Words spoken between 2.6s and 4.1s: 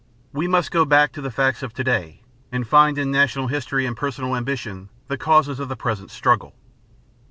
find in national history and